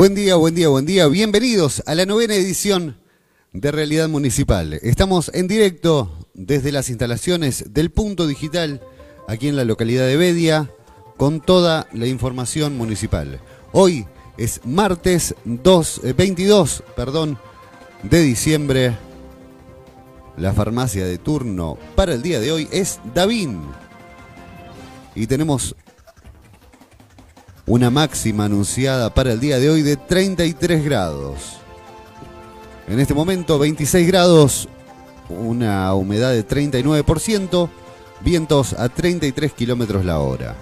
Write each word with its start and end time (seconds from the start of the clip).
Buen 0.00 0.14
día, 0.14 0.36
buen 0.36 0.54
día, 0.54 0.68
buen 0.68 0.86
día. 0.86 1.08
Bienvenidos 1.08 1.82
a 1.84 1.94
la 1.94 2.06
novena 2.06 2.34
edición 2.34 2.96
de 3.52 3.70
Realidad 3.70 4.08
Municipal. 4.08 4.72
Estamos 4.80 5.30
en 5.34 5.46
directo 5.46 6.26
desde 6.32 6.72
las 6.72 6.88
instalaciones 6.88 7.74
del 7.74 7.90
Punto 7.90 8.26
Digital 8.26 8.80
aquí 9.28 9.48
en 9.48 9.56
la 9.56 9.66
localidad 9.66 10.06
de 10.06 10.16
Bedia 10.16 10.70
con 11.18 11.42
toda 11.42 11.86
la 11.92 12.06
información 12.06 12.78
municipal. 12.78 13.42
Hoy 13.72 14.06
es 14.38 14.62
martes 14.64 15.34
2, 15.44 16.00
eh, 16.04 16.14
22 16.14 16.82
perdón, 16.96 17.38
de 18.02 18.22
diciembre. 18.22 18.96
La 20.38 20.54
farmacia 20.54 21.04
de 21.04 21.18
turno 21.18 21.76
para 21.94 22.14
el 22.14 22.22
día 22.22 22.40
de 22.40 22.52
hoy 22.52 22.68
es 22.72 23.00
Davin. 23.12 23.60
Y 25.14 25.26
tenemos 25.26 25.76
una 27.70 27.88
máxima 27.88 28.46
anunciada 28.46 29.14
para 29.14 29.32
el 29.32 29.38
día 29.38 29.60
de 29.60 29.70
hoy 29.70 29.82
de 29.82 29.96
33 29.96 30.84
grados. 30.84 31.58
En 32.88 32.98
este 32.98 33.14
momento 33.14 33.60
26 33.60 34.08
grados, 34.08 34.68
una 35.28 35.94
humedad 35.94 36.32
de 36.32 36.44
39%, 36.44 37.70
vientos 38.22 38.72
a 38.72 38.88
33 38.88 39.52
kilómetros 39.52 40.04
la 40.04 40.18
hora. 40.18 40.56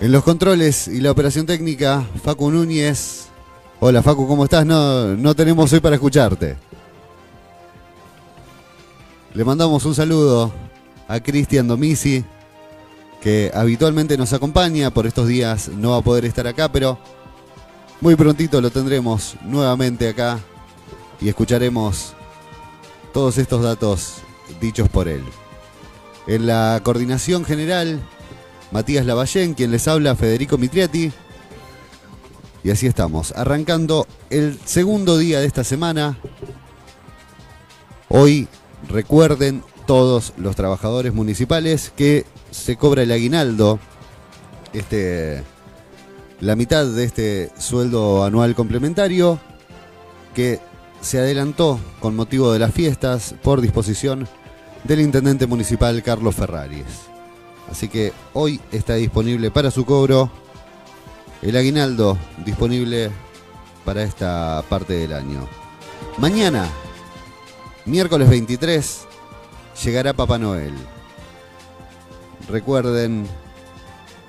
En 0.00 0.10
los 0.10 0.24
controles 0.24 0.88
y 0.88 1.00
la 1.00 1.12
operación 1.12 1.46
técnica, 1.46 2.04
Facu 2.24 2.50
Núñez. 2.50 3.28
Hola 3.78 4.02
Facu, 4.02 4.26
¿cómo 4.26 4.42
estás? 4.42 4.66
No, 4.66 5.14
no 5.16 5.32
tenemos 5.36 5.72
hoy 5.72 5.78
para 5.78 5.94
escucharte. 5.94 6.56
Le 9.32 9.44
mandamos 9.44 9.84
un 9.84 9.94
saludo 9.94 10.52
a 11.12 11.20
Cristian 11.20 11.68
Domisi, 11.68 12.24
que 13.20 13.50
habitualmente 13.52 14.16
nos 14.16 14.32
acompaña, 14.32 14.90
por 14.90 15.06
estos 15.06 15.28
días 15.28 15.68
no 15.68 15.90
va 15.90 15.98
a 15.98 16.02
poder 16.02 16.24
estar 16.24 16.46
acá, 16.46 16.72
pero 16.72 16.98
muy 18.00 18.16
prontito 18.16 18.62
lo 18.62 18.70
tendremos 18.70 19.36
nuevamente 19.42 20.08
acá 20.08 20.40
y 21.20 21.28
escucharemos 21.28 22.14
todos 23.12 23.36
estos 23.36 23.62
datos 23.62 24.22
dichos 24.58 24.88
por 24.88 25.06
él. 25.06 25.22
En 26.26 26.46
la 26.46 26.80
coordinación 26.82 27.44
general, 27.44 28.00
Matías 28.70 29.04
Lavallén, 29.04 29.52
quien 29.52 29.70
les 29.70 29.86
habla, 29.88 30.16
Federico 30.16 30.56
Mitriati. 30.56 31.12
Y 32.64 32.70
así 32.70 32.86
estamos, 32.86 33.32
arrancando 33.36 34.06
el 34.30 34.58
segundo 34.64 35.18
día 35.18 35.40
de 35.40 35.46
esta 35.46 35.62
semana. 35.62 36.16
Hoy 38.08 38.48
recuerden 38.88 39.62
todos 39.92 40.32
los 40.38 40.56
trabajadores 40.56 41.12
municipales 41.12 41.92
que 41.94 42.24
se 42.50 42.78
cobra 42.78 43.02
el 43.02 43.12
aguinaldo, 43.12 43.78
este, 44.72 45.42
la 46.40 46.56
mitad 46.56 46.86
de 46.86 47.04
este 47.04 47.50
sueldo 47.58 48.24
anual 48.24 48.54
complementario 48.54 49.38
que 50.34 50.60
se 51.02 51.18
adelantó 51.18 51.78
con 52.00 52.16
motivo 52.16 52.54
de 52.54 52.58
las 52.58 52.72
fiestas 52.72 53.34
por 53.42 53.60
disposición 53.60 54.26
del 54.84 55.02
intendente 55.02 55.46
municipal 55.46 56.02
Carlos 56.02 56.36
Ferraris. 56.36 56.86
Así 57.70 57.88
que 57.88 58.14
hoy 58.32 58.62
está 58.72 58.94
disponible 58.94 59.50
para 59.50 59.70
su 59.70 59.84
cobro 59.84 60.30
el 61.42 61.54
aguinaldo 61.54 62.16
disponible 62.46 63.10
para 63.84 64.04
esta 64.04 64.64
parte 64.70 64.94
del 64.94 65.12
año. 65.12 65.46
Mañana, 66.16 66.66
miércoles 67.84 68.30
23, 68.30 69.08
llegará 69.84 70.12
Papá 70.12 70.38
Noel. 70.38 70.74
Recuerden 72.48 73.26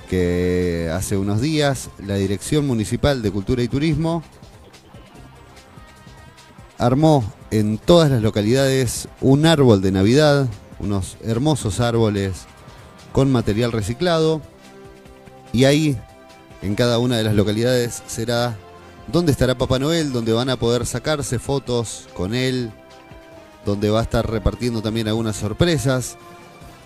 que 0.09 0.89
hace 0.93 1.17
unos 1.17 1.41
días 1.41 1.89
la 1.97 2.15
Dirección 2.15 2.67
Municipal 2.67 3.21
de 3.21 3.31
Cultura 3.31 3.63
y 3.63 3.67
Turismo 3.67 4.23
armó 6.77 7.23
en 7.51 7.77
todas 7.77 8.11
las 8.11 8.21
localidades 8.21 9.07
un 9.21 9.45
árbol 9.45 9.81
de 9.81 9.91
Navidad, 9.91 10.47
unos 10.79 11.17
hermosos 11.23 11.79
árboles 11.79 12.45
con 13.11 13.31
material 13.31 13.71
reciclado 13.71 14.41
y 15.51 15.65
ahí 15.65 15.97
en 16.61 16.75
cada 16.75 16.97
una 16.99 17.17
de 17.17 17.23
las 17.23 17.35
localidades 17.35 18.03
será 18.07 18.57
donde 19.07 19.31
estará 19.31 19.57
Papá 19.57 19.79
Noel, 19.79 20.11
donde 20.11 20.33
van 20.33 20.49
a 20.49 20.57
poder 20.57 20.85
sacarse 20.85 21.37
fotos 21.39 22.07
con 22.13 22.33
él, 22.33 22.71
donde 23.65 23.89
va 23.89 23.99
a 23.99 24.03
estar 24.03 24.29
repartiendo 24.29 24.81
también 24.81 25.07
algunas 25.07 25.35
sorpresas. 25.35 26.17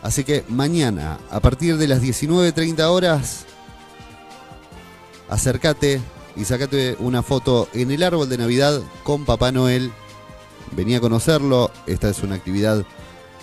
Así 0.02 0.24
que 0.24 0.44
mañana, 0.48 1.20
a 1.32 1.40
partir 1.40 1.78
de 1.78 1.88
las 1.88 2.02
19.30 2.02 2.82
horas, 2.84 3.46
acércate 5.30 6.02
y 6.36 6.46
sacate 6.46 6.96
una 7.00 7.24
foto 7.24 7.68
en 7.74 7.92
el 7.92 8.04
árbol 8.04 8.30
de 8.30 8.38
Navidad 8.38 8.82
con 9.04 9.26
Papá 9.26 9.52
Noel. 9.52 9.92
Vení 10.72 10.96
a 10.96 11.02
conocerlo, 11.02 11.72
esta 11.88 12.10
es 12.10 12.22
una 12.24 12.36
actividad, 12.36 12.86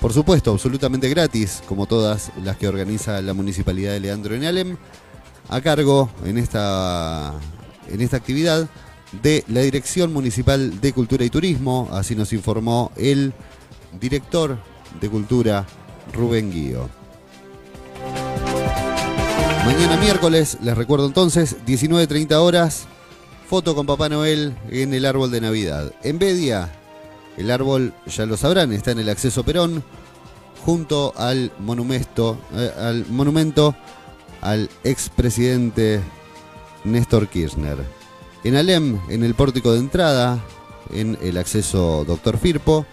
por 0.01 0.13
supuesto, 0.13 0.53
absolutamente 0.53 1.09
gratis, 1.09 1.63
como 1.67 1.87
todas 1.87 2.31
las 2.43 2.57
que 2.57 2.69
organiza 2.69 3.21
la 3.23 3.35
Municipalidad 3.35 3.93
de 3.93 4.01
Leandro 4.01 4.35
en 4.35 4.45
Alem, 4.45 4.77
a 5.49 5.61
cargo 5.61 6.11
en 6.25 6.39
esta, 6.39 7.33
en 7.89 8.01
esta 8.01 8.17
actividad 8.17 8.69
de 9.23 9.45
la 9.49 9.61
Dirección 9.61 10.13
Municipal 10.13 10.81
de 10.81 10.93
Cultura 10.93 11.25
y 11.25 11.31
Turismo, 11.31 11.89
así 11.93 12.15
nos 12.15 12.33
informó 12.33 12.93
el 12.97 13.33
director 14.01 14.59
de 15.01 15.09
Cultura, 15.09 15.67
Rubén 16.13 16.51
Guío. 16.51 16.89
Mañana 19.65 19.97
miércoles, 19.97 20.59
les 20.63 20.77
recuerdo 20.77 21.07
entonces, 21.07 21.57
19.30 21.67 22.35
horas, 22.35 22.87
foto 23.49 23.75
con 23.75 23.87
Papá 23.87 24.09
Noel 24.09 24.55
en 24.71 24.93
el 24.93 25.07
árbol 25.07 25.31
de 25.31 25.41
Navidad. 25.41 25.93
En 26.03 26.19
Bedia, 26.19 26.71
el 27.37 27.51
árbol, 27.51 27.95
ya 28.07 28.27
lo 28.27 28.37
sabrán, 28.37 28.73
está 28.73 28.91
en 28.91 28.99
el 28.99 29.09
acceso 29.09 29.43
Perón, 29.43 29.83
junto 30.65 31.15
al 31.17 31.53
monumento, 31.59 32.39
eh, 32.55 32.71
al 32.79 33.07
monumento 33.07 33.75
al 34.41 34.69
expresidente 34.85 36.01
Néstor 36.85 37.29
Kirchner. 37.29 37.79
En 38.45 38.57
Alem, 38.57 39.01
en 39.09 39.25
el 39.25 39.35
pórtico 39.35 39.73
de 39.73 39.79
entrada, 39.79 40.39
en 40.93 41.17
el 41.23 41.39
acceso 41.39 42.05
Doctor 42.07 42.37
Firpo. 42.37 42.85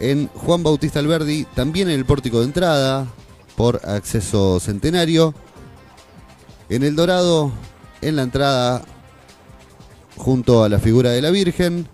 En 0.00 0.26
Juan 0.26 0.64
Bautista 0.64 0.98
Alberdi, 0.98 1.44
también 1.54 1.88
en 1.88 1.94
el 1.94 2.04
pórtico 2.04 2.40
de 2.40 2.46
entrada, 2.46 3.06
por 3.56 3.80
acceso 3.88 4.58
centenario. 4.58 5.34
En 6.68 6.82
El 6.82 6.96
Dorado, 6.96 7.52
en 8.00 8.16
la 8.16 8.22
entrada, 8.22 8.82
junto 10.16 10.64
a 10.64 10.68
la 10.68 10.80
figura 10.80 11.10
de 11.10 11.22
la 11.22 11.30
Virgen. 11.30 11.86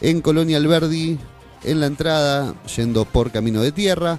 En 0.00 0.20
Colonia 0.20 0.56
Alberdi, 0.56 1.20
en 1.62 1.78
la 1.78 1.86
entrada, 1.86 2.52
yendo 2.76 3.04
por 3.04 3.30
camino 3.30 3.62
de 3.62 3.70
tierra. 3.70 4.18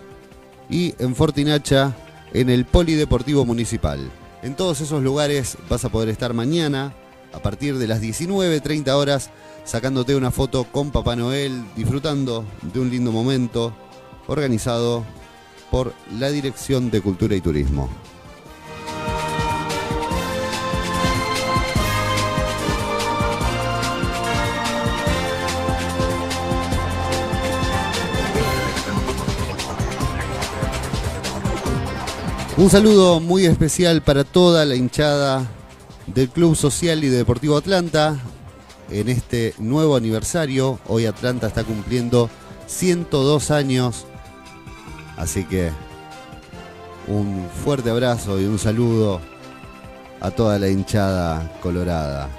Y 0.69 0.95
en 1.00 1.16
Fortinacha, 1.16 1.98
en 2.34 2.50
el 2.50 2.63
Polideportivo 2.63 3.44
Municipal. 3.44 4.00
En 4.42 4.56
todos 4.56 4.80
esos 4.80 5.04
lugares 5.04 5.57
vas 5.69 5.84
a 5.84 5.90
poder 5.90 6.07
estar 6.07 6.34
mañana 6.34 6.94
a 7.34 7.40
partir 7.40 7.78
de 7.78 7.88
las 7.88 8.02
19.30 8.02 8.90
horas 8.92 9.30
sacándote 9.64 10.16
una 10.16 10.31
foto 10.31 10.64
con 10.66 10.92
Papá 10.92 11.16
Noel, 11.16 11.64
disfrutando 11.76 12.46
de 12.62 12.80
un 12.80 12.90
lindo 12.90 13.12
momento 13.12 13.74
organizado 14.28 15.04
por 15.70 15.94
la 16.18 16.30
Dirección 16.30 16.90
de 16.90 17.02
Cultura 17.02 17.36
y 17.36 17.42
Turismo. 17.42 17.90
Un 32.58 32.70
saludo 32.70 33.22
muy 33.22 33.46
especial 33.46 34.02
para 34.02 34.26
toda 34.26 34.66
la 34.66 34.76
hinchada 34.76 35.48
del 36.14 36.30
Club 36.30 36.56
Social 36.56 37.04
y 37.04 37.08
Deportivo 37.08 37.58
Atlanta 37.58 38.18
en 38.90 39.10
este 39.10 39.54
nuevo 39.60 39.96
aniversario. 39.96 40.80
Hoy 40.88 41.06
Atlanta 41.06 41.48
está 41.48 41.64
cumpliendo 41.64 42.30
102 42.68 43.52
años, 43.52 44.06
así 45.18 45.44
que 45.44 45.72
un 47.08 47.48
fuerte 47.64 47.90
abrazo 47.90 48.40
y 48.40 48.46
un 48.46 48.60
saludo 48.60 49.22
a 50.20 50.32
toda 50.32 50.60
la 50.60 50.70
hinchada 50.70 51.58
colorada. 51.62 52.30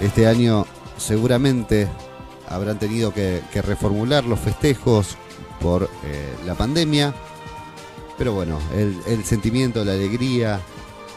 Este 0.00 0.26
año 0.26 0.66
seguramente 0.96 1.88
habrán 2.48 2.78
tenido 2.78 3.14
que, 3.14 3.42
reformular 3.54 4.24
los 4.24 4.40
festejos 4.40 5.16
por 5.60 5.84
eh, 6.04 6.34
la 6.44 6.54
pandemia, 6.54 7.14
pero 8.18 8.32
bueno, 8.32 8.58
el 8.74 9.24
sentimiento, 9.24 9.84
la 9.84 9.92
alegría, 9.92 10.60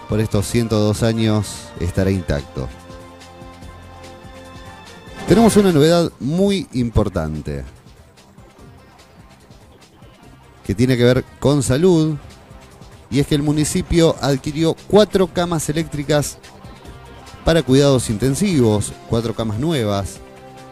por 0.09 0.19
estos 0.19 0.47
102 0.47 1.03
años 1.03 1.69
estará 1.79 2.11
intacto. 2.11 2.67
Tenemos 5.27 5.57
una 5.57 5.71
novedad 5.71 6.11
muy 6.19 6.67
importante. 6.73 7.63
que 10.65 10.75
tiene 10.75 10.97
que 10.97 11.03
ver 11.03 11.23
con 11.39 11.63
salud. 11.63 12.15
Y 13.09 13.19
es 13.19 13.27
que 13.27 13.35
el 13.35 13.43
municipio 13.43 14.15
adquirió 14.19 14.75
cuatro 14.87 15.27
camas 15.27 15.69
eléctricas 15.69 16.37
para 17.45 17.61
cuidados 17.61 18.09
intensivos, 18.09 18.91
cuatro 19.09 19.35
camas 19.35 19.59
nuevas. 19.59 20.17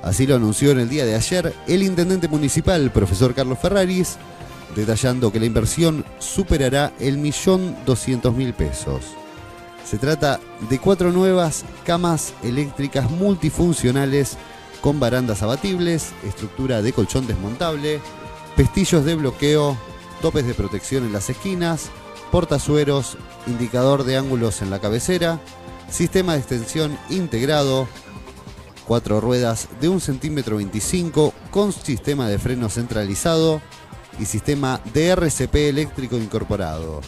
Así 0.01 0.25
lo 0.25 0.35
anunció 0.35 0.71
en 0.71 0.79
el 0.79 0.89
día 0.89 1.05
de 1.05 1.15
ayer 1.15 1.53
el 1.67 1.83
intendente 1.83 2.27
municipal, 2.27 2.91
profesor 2.91 3.33
Carlos 3.33 3.59
Ferraris, 3.59 4.17
detallando 4.75 5.31
que 5.31 5.39
la 5.39 5.45
inversión 5.45 6.03
superará 6.17 6.91
el 6.99 7.17
millón 7.17 7.75
doscientos 7.85 8.33
mil 8.33 8.53
pesos. 8.53 9.03
Se 9.85 9.97
trata 9.97 10.39
de 10.69 10.79
cuatro 10.79 11.11
nuevas 11.11 11.65
camas 11.85 12.33
eléctricas 12.43 13.09
multifuncionales 13.11 14.37
con 14.81 14.99
barandas 14.99 15.43
abatibles, 15.43 16.11
estructura 16.23 16.81
de 16.81 16.93
colchón 16.93 17.27
desmontable, 17.27 18.01
pestillos 18.55 19.05
de 19.05 19.15
bloqueo, 19.15 19.77
topes 20.21 20.45
de 20.45 20.53
protección 20.53 21.05
en 21.05 21.13
las 21.13 21.29
esquinas, 21.29 21.89
portazueros, 22.31 23.17
indicador 23.47 24.03
de 24.03 24.17
ángulos 24.17 24.61
en 24.61 24.69
la 24.69 24.79
cabecera, 24.79 25.39
sistema 25.89 26.33
de 26.33 26.39
extensión 26.39 26.97
integrado, 27.09 27.87
cuatro 28.87 29.21
ruedas 29.21 29.67
de 29.79 29.89
1 29.89 29.99
centímetro 29.99 30.57
25 30.57 31.33
con 31.51 31.71
sistema 31.71 32.27
de 32.27 32.39
freno 32.39 32.69
centralizado 32.69 33.61
y 34.19 34.25
sistema 34.25 34.81
de 34.93 35.09
RCP 35.09 35.55
eléctrico 35.55 36.17
incorporado. 36.17 37.01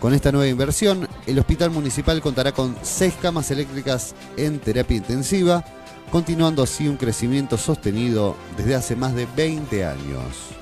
Con 0.00 0.12
esta 0.12 0.30
nueva 0.30 0.48
inversión, 0.48 1.08
el 1.26 1.38
hospital 1.38 1.70
municipal 1.70 2.20
contará 2.20 2.52
con 2.52 2.76
seis 2.82 3.14
camas 3.20 3.50
eléctricas 3.50 4.14
en 4.36 4.58
terapia 4.58 4.98
intensiva, 4.98 5.64
continuando 6.12 6.62
así 6.62 6.86
un 6.86 6.96
crecimiento 6.96 7.56
sostenido 7.56 8.36
desde 8.56 8.74
hace 8.74 8.94
más 8.94 9.14
de 9.14 9.26
20 9.34 9.84
años. 9.84 10.56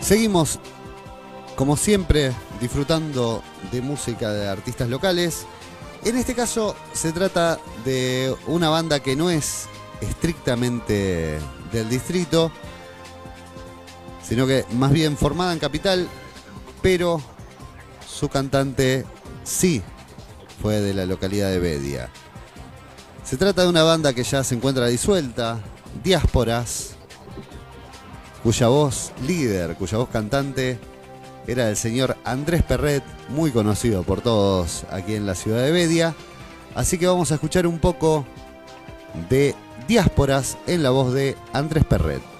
Seguimos, 0.00 0.60
como 1.56 1.76
siempre, 1.76 2.32
disfrutando 2.60 3.42
de 3.72 3.82
música 3.82 4.32
de 4.32 4.48
artistas 4.48 4.88
locales. 4.88 5.44
En 6.04 6.16
este 6.16 6.34
caso 6.34 6.76
se 6.94 7.12
trata 7.12 7.58
de 7.84 8.34
una 8.46 8.70
banda 8.70 9.00
que 9.00 9.16
no 9.16 9.28
es 9.28 9.66
estrictamente 10.00 11.38
del 11.72 11.88
distrito, 11.90 12.52
sino 14.28 14.46
que 14.46 14.64
más 14.72 14.92
bien 14.92 15.16
formada 15.16 15.52
en 15.52 15.58
capital, 15.58 16.06
pero 16.82 17.20
su 18.06 18.28
cantante 18.28 19.06
sí 19.44 19.82
fue 20.60 20.80
de 20.80 20.92
la 20.92 21.06
localidad 21.06 21.50
de 21.50 21.58
Bedia. 21.58 22.10
Se 23.24 23.36
trata 23.36 23.62
de 23.62 23.68
una 23.68 23.82
banda 23.82 24.12
que 24.12 24.24
ya 24.24 24.44
se 24.44 24.54
encuentra 24.54 24.86
disuelta, 24.86 25.60
Diásporas, 26.02 26.96
cuya 28.42 28.68
voz 28.68 29.12
líder, 29.26 29.74
cuya 29.76 29.98
voz 29.98 30.08
cantante 30.10 30.78
era 31.46 31.70
el 31.70 31.76
señor 31.76 32.16
Andrés 32.24 32.62
Perret, 32.62 33.02
muy 33.30 33.50
conocido 33.50 34.02
por 34.02 34.20
todos 34.20 34.84
aquí 34.90 35.14
en 35.14 35.26
la 35.26 35.34
ciudad 35.34 35.62
de 35.62 35.72
Bedia. 35.72 36.14
Así 36.74 36.98
que 36.98 37.06
vamos 37.06 37.32
a 37.32 37.36
escuchar 37.36 37.66
un 37.66 37.78
poco 37.78 38.26
de 39.30 39.54
Diásporas 39.86 40.58
en 40.66 40.82
la 40.82 40.90
voz 40.90 41.14
de 41.14 41.36
Andrés 41.54 41.84
Perret. 41.84 42.37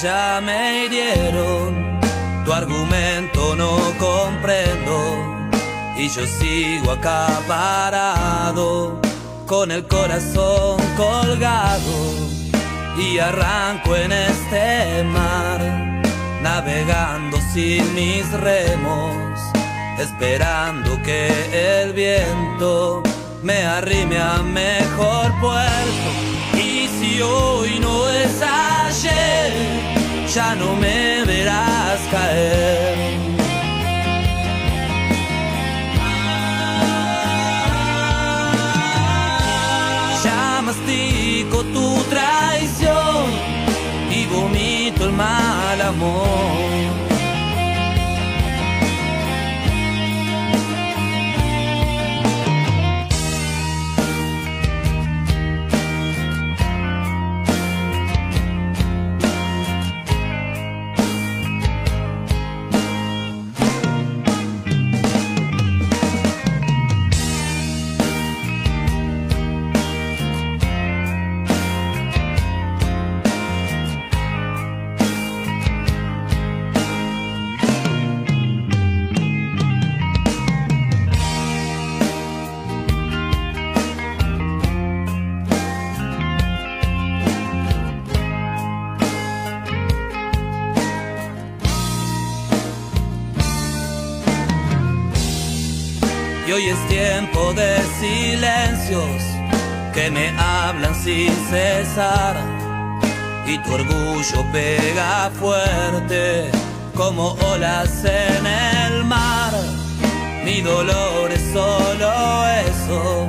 Ya 0.00 0.40
me 0.42 0.84
hirieron, 0.84 2.00
tu 2.44 2.52
argumento 2.52 3.54
no 3.56 3.76
comprendo. 3.98 4.96
Y 5.96 6.08
yo 6.08 6.26
sigo 6.26 6.92
acá 6.92 7.28
parado, 7.46 9.00
con 9.46 9.70
el 9.70 9.86
corazón 9.86 10.80
colgado. 10.96 12.32
Y 12.96 13.18
arranco 13.18 13.96
en 13.96 14.12
este 14.12 15.04
mar, 15.04 15.60
navegando 16.42 17.38
sin 17.52 17.94
mis 17.94 18.30
remos, 18.32 19.40
esperando 19.98 21.00
que 21.02 21.82
el 21.82 21.92
viento 21.92 23.02
me 23.42 23.64
arrime 23.64 24.18
a 24.18 24.42
mejor 24.42 25.32
puerto. 25.40 26.31
Hoy 27.22 27.78
no 27.80 28.08
es 28.08 28.42
ayer, 28.42 29.52
ya 30.34 30.54
no 30.54 30.74
me 30.74 31.24
verás 31.24 32.00
caer. 32.10 33.18
Ya 40.24 40.62
mastico 40.62 41.64
tu 41.64 42.02
traición 42.10 43.26
y 44.10 44.26
vomito 44.26 45.04
el 45.04 45.12
mal 45.12 45.80
amor. 45.80 46.81
Hoy 96.54 96.68
es 96.68 96.86
tiempo 96.86 97.54
de 97.54 97.78
silencios 97.98 99.22
que 99.94 100.10
me 100.10 100.28
hablan 100.38 100.94
sin 100.94 101.32
cesar. 101.48 102.36
Y 103.46 103.56
tu 103.58 103.72
orgullo 103.72 104.44
pega 104.52 105.30
fuerte 105.30 106.50
como 106.94 107.32
olas 107.54 108.04
en 108.04 108.46
el 108.46 109.04
mar. 109.04 109.52
Mi 110.44 110.60
dolor 110.60 111.32
es 111.32 111.40
solo 111.54 112.46
eso. 112.68 113.26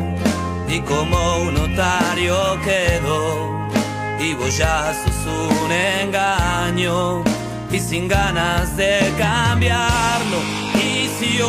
Y 0.68 0.82
como 0.82 1.38
un 1.44 1.54
notario 1.54 2.60
quedo. 2.62 3.70
Y 4.20 4.34
vos 4.34 4.58
ya 4.58 4.94
sos 4.94 5.62
un 5.64 5.72
engaño. 5.72 7.24
Y 7.72 7.80
sin 7.80 8.10
ganas 8.10 8.76
de 8.76 9.14
cambiarlo. 9.18 10.40
Y 10.76 11.08
si 11.18 11.42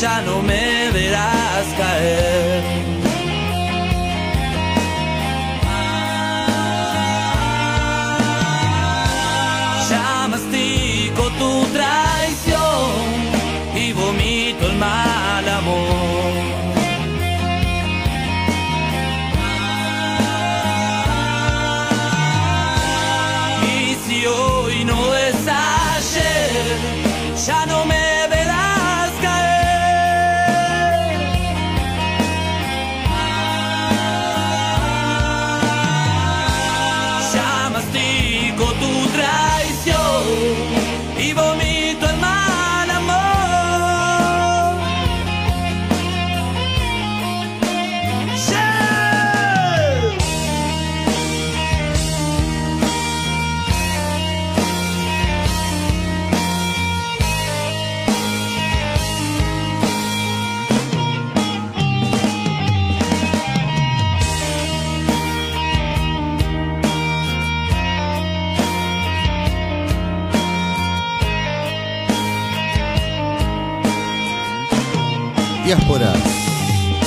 ya 0.00 0.22
no 0.22 0.40
me 0.42 0.90
verás 0.92 1.66
caer. 1.76 2.87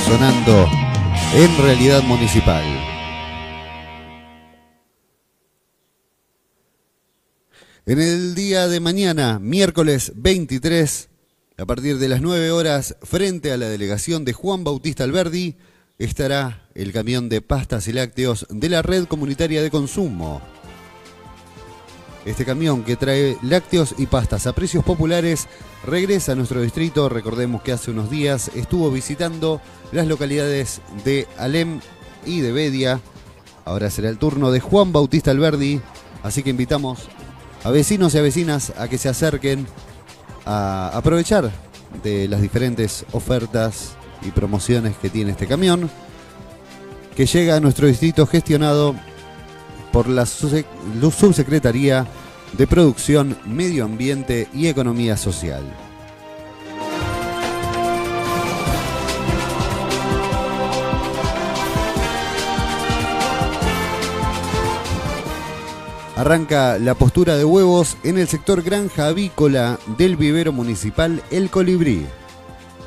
Sonando 0.06 0.68
en 1.34 1.62
realidad 1.64 2.00
municipal. 2.04 2.62
En 7.86 8.00
el 8.00 8.36
día 8.36 8.68
de 8.68 8.78
mañana, 8.78 9.40
miércoles 9.40 10.12
23, 10.14 11.08
a 11.56 11.66
partir 11.66 11.98
de 11.98 12.08
las 12.08 12.20
9 12.20 12.52
horas, 12.52 12.94
frente 13.02 13.50
a 13.50 13.56
la 13.56 13.68
delegación 13.68 14.24
de 14.24 14.32
Juan 14.32 14.62
Bautista 14.62 15.02
Alberdi, 15.02 15.56
estará 15.98 16.68
el 16.76 16.92
camión 16.92 17.28
de 17.28 17.40
pastas 17.42 17.88
y 17.88 17.92
lácteos 17.92 18.46
de 18.48 18.68
la 18.68 18.82
red 18.82 19.06
comunitaria 19.06 19.60
de 19.60 19.72
consumo. 19.72 20.40
Este 22.24 22.44
camión 22.44 22.84
que 22.84 22.96
trae 22.96 23.36
lácteos 23.42 23.96
y 23.98 24.06
pastas 24.06 24.46
a 24.46 24.52
precios 24.52 24.84
populares 24.84 25.48
regresa 25.84 26.32
a 26.32 26.34
nuestro 26.36 26.62
distrito. 26.62 27.08
Recordemos 27.08 27.62
que 27.62 27.72
hace 27.72 27.90
unos 27.90 28.10
días 28.10 28.50
estuvo 28.54 28.90
visitando 28.92 29.60
las 29.90 30.06
localidades 30.06 30.80
de 31.04 31.26
Alem 31.36 31.80
y 32.24 32.40
de 32.40 32.52
Bedia. 32.52 33.00
Ahora 33.64 33.90
será 33.90 34.08
el 34.08 34.18
turno 34.18 34.52
de 34.52 34.60
Juan 34.60 34.92
Bautista 34.92 35.32
Alberdi, 35.32 35.80
así 36.22 36.44
que 36.44 36.50
invitamos 36.50 37.08
a 37.64 37.70
vecinos 37.70 38.14
y 38.14 38.18
a 38.18 38.22
vecinas 38.22 38.72
a 38.78 38.86
que 38.88 38.98
se 38.98 39.08
acerquen 39.08 39.66
a 40.44 40.90
aprovechar 40.94 41.50
de 42.04 42.28
las 42.28 42.40
diferentes 42.40 43.04
ofertas 43.12 43.94
y 44.22 44.30
promociones 44.30 44.96
que 44.96 45.10
tiene 45.10 45.32
este 45.32 45.48
camión, 45.48 45.90
que 47.16 47.26
llega 47.26 47.56
a 47.56 47.60
nuestro 47.60 47.88
distrito 47.88 48.26
gestionado 48.26 48.94
por 49.92 50.08
la 50.08 50.26
Subsecretaría 50.26 52.06
de 52.56 52.66
Producción, 52.66 53.38
Medio 53.46 53.84
Ambiente 53.84 54.48
y 54.52 54.66
Economía 54.66 55.16
Social. 55.16 55.62
Arranca 66.16 66.78
la 66.78 66.94
postura 66.94 67.36
de 67.36 67.44
huevos 67.44 67.96
en 68.04 68.16
el 68.16 68.28
sector 68.28 68.62
granja 68.62 69.08
avícola 69.08 69.78
del 69.98 70.16
vivero 70.16 70.52
municipal 70.52 71.22
El 71.30 71.50
Colibrí. 71.50 72.06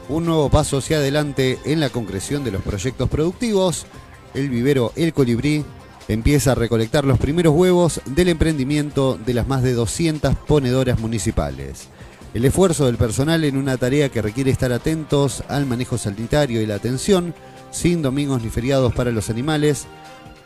Un 0.08 0.26
nuevo 0.26 0.50
paso 0.50 0.78
hacia 0.78 0.98
adelante 0.98 1.60
en 1.66 1.80
la 1.80 1.90
concreción 1.90 2.44
de 2.44 2.52
los 2.52 2.62
proyectos 2.62 3.10
productivos. 3.10 3.88
El 4.36 4.50
vivero 4.50 4.94
El 4.96 5.12
Colibrí 5.14 5.66
empieza 6.08 6.52
a 6.52 6.56
recolectar 6.56 7.06
los 7.06 7.20
primeros 7.20 7.54
huevos 7.56 8.02
del 8.06 8.30
emprendimiento 8.30 9.18
de 9.26 9.34
las 9.34 9.48
más 9.48 9.64
de 9.64 9.74
200 9.74 10.36
ponedoras 10.36 11.00
municipales. 11.00 11.88
El 12.34 12.46
esfuerzo 12.46 12.86
del 12.86 12.98
personal 12.98 13.44
en 13.44 13.58
una 13.58 13.78
tarea 13.78 14.10
que 14.10 14.22
requiere 14.22 14.52
estar 14.52 14.72
atentos 14.74 15.44
al 15.48 15.66
manejo 15.66 15.98
sanitario 15.98 16.62
y 16.62 16.66
la 16.66 16.76
atención, 16.76 17.34
sin 17.72 18.02
domingos 18.02 18.44
ni 18.44 18.50
feriados 18.50 18.94
para 18.94 19.12
los 19.12 19.30
animales, 19.30 19.88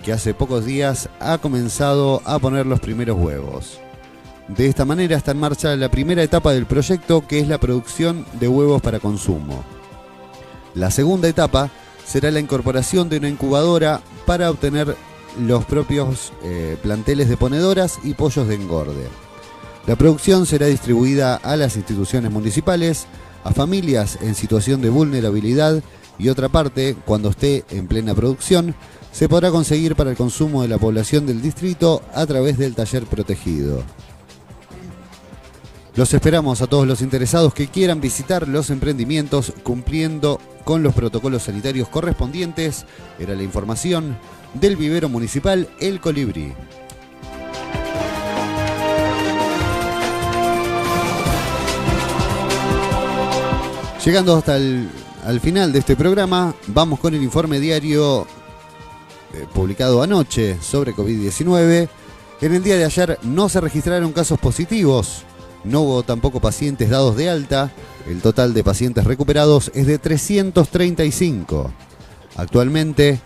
que 0.03 0.13
hace 0.13 0.33
pocos 0.33 0.65
días 0.65 1.09
ha 1.19 1.39
comenzado 1.39 2.21
a 2.25 2.39
poner 2.39 2.65
los 2.65 2.79
primeros 2.79 3.17
huevos. 3.17 3.79
De 4.47 4.67
esta 4.67 4.85
manera 4.85 5.17
está 5.17 5.31
en 5.31 5.39
marcha 5.39 5.75
la 5.75 5.91
primera 5.91 6.23
etapa 6.23 6.53
del 6.53 6.65
proyecto, 6.65 7.27
que 7.27 7.39
es 7.39 7.47
la 7.47 7.59
producción 7.59 8.25
de 8.39 8.47
huevos 8.47 8.81
para 8.81 8.99
consumo. 8.99 9.63
La 10.73 10.91
segunda 10.91 11.27
etapa 11.27 11.69
será 12.05 12.31
la 12.31 12.39
incorporación 12.39 13.09
de 13.09 13.17
una 13.17 13.29
incubadora 13.29 14.01
para 14.25 14.49
obtener 14.49 14.95
los 15.47 15.65
propios 15.65 16.33
eh, 16.43 16.77
planteles 16.81 17.29
de 17.29 17.37
ponedoras 17.37 17.99
y 18.03 18.13
pollos 18.13 18.47
de 18.47 18.55
engorde. 18.55 19.07
La 19.87 19.95
producción 19.95 20.45
será 20.45 20.67
distribuida 20.67 21.35
a 21.35 21.55
las 21.55 21.75
instituciones 21.75 22.31
municipales, 22.31 23.07
a 23.43 23.51
familias 23.51 24.19
en 24.21 24.35
situación 24.35 24.81
de 24.81 24.89
vulnerabilidad 24.89 25.81
y 26.17 26.29
otra 26.29 26.49
parte, 26.49 26.95
cuando 27.05 27.29
esté 27.29 27.63
en 27.69 27.87
plena 27.87 28.13
producción, 28.13 28.75
se 29.11 29.29
podrá 29.29 29.51
conseguir 29.51 29.95
para 29.95 30.11
el 30.11 30.17
consumo 30.17 30.61
de 30.61 30.67
la 30.67 30.77
población 30.77 31.25
del 31.25 31.41
distrito 31.41 32.01
a 32.13 32.25
través 32.25 32.57
del 32.57 32.75
taller 32.75 33.05
protegido. 33.05 33.81
Los 35.95 36.13
esperamos 36.13 36.61
a 36.61 36.67
todos 36.67 36.87
los 36.87 37.01
interesados 37.01 37.53
que 37.53 37.67
quieran 37.67 37.99
visitar 37.99 38.47
los 38.47 38.69
emprendimientos 38.69 39.53
cumpliendo 39.63 40.39
con 40.63 40.83
los 40.83 40.93
protocolos 40.93 41.43
sanitarios 41.43 41.89
correspondientes. 41.89 42.85
Era 43.17 43.33
la 43.33 43.43
información 43.43 44.17
del 44.53 44.75
vivero 44.75 45.09
municipal 45.09 45.67
El 45.79 45.99
Colibrí. 45.99 46.53
Llegando 54.03 54.35
hasta 54.35 54.57
el 54.57 54.89
al 55.25 55.39
final 55.39 55.73
de 55.73 55.79
este 55.79 55.95
programa, 55.95 56.55
vamos 56.67 56.99
con 56.99 57.13
el 57.13 57.21
informe 57.21 57.59
diario 57.59 58.25
eh, 59.33 59.45
publicado 59.53 60.01
anoche 60.01 60.57
sobre 60.61 60.95
COVID-19. 60.95 61.89
En 62.41 62.53
el 62.55 62.63
día 62.63 62.77
de 62.77 62.85
ayer 62.85 63.19
no 63.23 63.49
se 63.49 63.59
registraron 63.59 64.13
casos 64.13 64.39
positivos, 64.39 65.23
no 65.63 65.81
hubo 65.81 66.03
tampoco 66.03 66.39
pacientes 66.39 66.89
dados 66.89 67.17
de 67.17 67.29
alta. 67.29 67.71
El 68.07 68.21
total 68.21 68.53
de 68.53 68.63
pacientes 68.63 69.03
recuperados 69.03 69.71
es 69.75 69.85
de 69.85 69.99
335. 69.99 71.71
Actualmente 72.37 73.19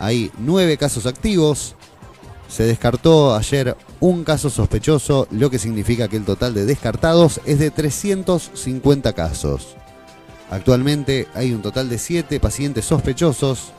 hay 0.00 0.32
nueve 0.38 0.76
casos 0.78 1.06
activos. 1.06 1.76
Se 2.48 2.64
descartó 2.64 3.36
ayer 3.36 3.76
un 4.00 4.24
caso 4.24 4.50
sospechoso, 4.50 5.28
lo 5.30 5.50
que 5.50 5.60
significa 5.60 6.08
que 6.08 6.16
el 6.16 6.24
total 6.24 6.54
de 6.54 6.64
descartados 6.64 7.40
es 7.44 7.60
de 7.60 7.70
350 7.70 9.12
casos. 9.12 9.76
Actualmente 10.50 11.28
hay 11.34 11.52
un 11.52 11.62
total 11.62 11.88
de 11.88 11.98
7 11.98 12.40
pacientes 12.40 12.86
sospechosos. 12.86 13.72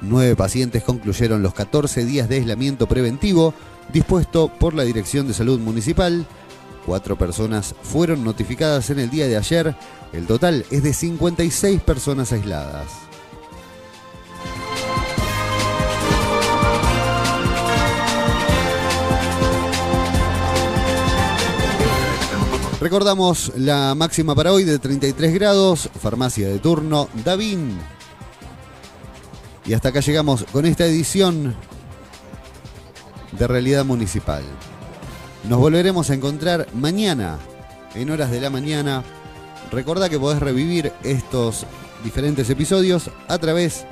9 0.00 0.36
pacientes 0.36 0.82
concluyeron 0.82 1.42
los 1.42 1.52
14 1.52 2.04
días 2.06 2.28
de 2.28 2.36
aislamiento 2.36 2.86
preventivo 2.86 3.52
dispuesto 3.92 4.48
por 4.48 4.72
la 4.74 4.84
Dirección 4.84 5.26
de 5.26 5.34
Salud 5.34 5.58
Municipal. 5.58 6.26
Cuatro 6.86 7.18
personas 7.18 7.74
fueron 7.82 8.22
notificadas 8.22 8.90
en 8.90 9.00
el 9.00 9.10
día 9.10 9.26
de 9.26 9.36
ayer. 9.36 9.74
El 10.12 10.26
total 10.26 10.64
es 10.70 10.84
de 10.84 10.92
56 10.92 11.82
personas 11.82 12.32
aisladas. 12.32 13.05
Recordamos 22.80 23.52
la 23.56 23.94
máxima 23.94 24.34
para 24.34 24.52
hoy 24.52 24.64
de 24.64 24.78
33 24.78 25.32
grados, 25.32 25.88
farmacia 25.98 26.46
de 26.46 26.58
turno, 26.58 27.08
Davín. 27.24 27.78
Y 29.64 29.72
hasta 29.72 29.88
acá 29.88 30.00
llegamos 30.00 30.44
con 30.52 30.66
esta 30.66 30.84
edición 30.84 31.56
de 33.32 33.46
Realidad 33.46 33.86
Municipal. 33.86 34.42
Nos 35.48 35.58
volveremos 35.58 36.10
a 36.10 36.14
encontrar 36.14 36.68
mañana, 36.74 37.38
en 37.94 38.10
horas 38.10 38.30
de 38.30 38.42
la 38.42 38.50
mañana. 38.50 39.02
Recordá 39.72 40.10
que 40.10 40.20
podés 40.20 40.40
revivir 40.40 40.92
estos 41.02 41.64
diferentes 42.04 42.50
episodios 42.50 43.10
a 43.26 43.38
través 43.38 43.86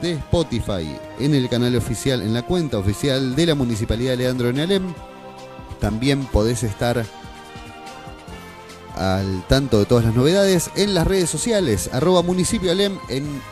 de 0.00 0.12
Spotify, 0.12 0.88
en 1.18 1.34
el 1.34 1.48
canal 1.48 1.74
oficial, 1.74 2.22
en 2.22 2.32
la 2.32 2.42
cuenta 2.42 2.78
oficial 2.78 3.34
de 3.34 3.46
la 3.46 3.56
Municipalidad 3.56 4.12
de 4.12 4.18
Leandro 4.18 4.50
en 4.50 4.60
Alem. 4.60 4.94
También 5.80 6.26
podés 6.26 6.62
estar 6.62 7.04
al 8.96 9.46
tanto 9.48 9.78
de 9.78 9.86
todas 9.86 10.04
las 10.04 10.14
novedades 10.14 10.70
en 10.76 10.92
las 10.94 11.06
redes 11.06 11.30
sociales, 11.30 11.88
arroba 11.92 12.22
municipio 12.22 12.72
en 12.72 12.98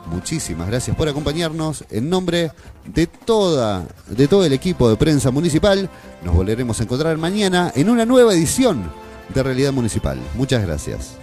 Muchísimas 0.06 0.68
gracias 0.68 0.96
por 0.96 1.06
acompañarnos. 1.06 1.84
En 1.90 2.08
nombre 2.08 2.52
de 2.86 3.06
toda, 3.06 3.86
de 4.08 4.26
todo 4.26 4.46
el 4.46 4.54
equipo 4.54 4.88
de 4.88 4.96
prensa 4.96 5.30
municipal, 5.30 5.90
nos 6.24 6.34
volveremos 6.34 6.80
a 6.80 6.84
encontrar 6.84 7.18
mañana 7.18 7.70
en 7.76 7.90
una 7.90 8.06
nueva 8.06 8.32
edición 8.32 8.90
de 9.34 9.42
Realidad 9.42 9.72
Municipal. 9.72 10.18
Muchas 10.34 10.62
gracias. 10.66 11.19